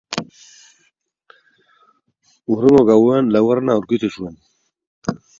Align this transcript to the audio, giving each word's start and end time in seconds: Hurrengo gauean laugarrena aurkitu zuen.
Hurrengo 2.47 2.81
gauean 2.87 3.29
laugarrena 3.35 3.75
aurkitu 3.81 4.09
zuen. 4.15 4.33